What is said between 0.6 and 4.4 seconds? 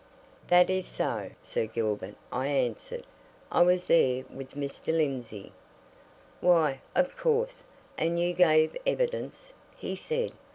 is so, Sir Gilbert," I answered. "I was there,